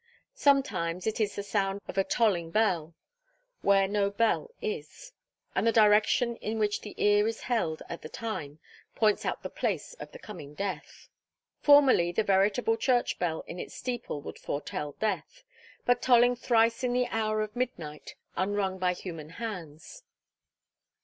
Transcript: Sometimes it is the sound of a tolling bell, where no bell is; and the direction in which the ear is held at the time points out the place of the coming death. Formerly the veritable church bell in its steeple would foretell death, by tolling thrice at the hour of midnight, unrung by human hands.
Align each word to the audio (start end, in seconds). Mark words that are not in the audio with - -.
Sometimes 0.33 1.05
it 1.05 1.19
is 1.21 1.35
the 1.35 1.43
sound 1.43 1.79
of 1.87 1.95
a 1.95 2.03
tolling 2.03 2.49
bell, 2.49 2.95
where 3.61 3.87
no 3.87 4.09
bell 4.09 4.49
is; 4.59 5.11
and 5.53 5.67
the 5.67 5.71
direction 5.71 6.37
in 6.37 6.57
which 6.57 6.81
the 6.81 6.95
ear 6.97 7.27
is 7.27 7.41
held 7.41 7.83
at 7.87 8.01
the 8.01 8.09
time 8.09 8.57
points 8.95 9.25
out 9.25 9.43
the 9.43 9.47
place 9.51 9.93
of 9.99 10.11
the 10.11 10.17
coming 10.17 10.55
death. 10.55 11.07
Formerly 11.59 12.11
the 12.11 12.23
veritable 12.23 12.77
church 12.77 13.19
bell 13.19 13.41
in 13.45 13.59
its 13.59 13.75
steeple 13.75 14.23
would 14.23 14.39
foretell 14.39 14.93
death, 14.93 15.43
by 15.85 15.93
tolling 15.93 16.35
thrice 16.35 16.83
at 16.83 16.91
the 16.93 17.05
hour 17.11 17.41
of 17.43 17.55
midnight, 17.55 18.15
unrung 18.35 18.79
by 18.79 18.93
human 18.93 19.29
hands. 19.29 20.01